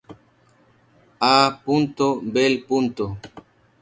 [1.31, 1.61] A.
[2.33, 2.53] Bel.